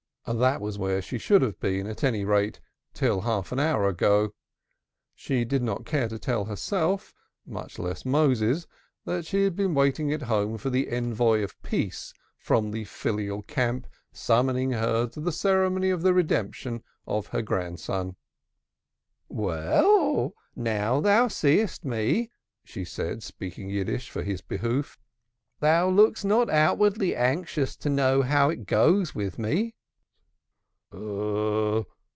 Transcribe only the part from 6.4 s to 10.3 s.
herself, much less Moses, that she had been waiting at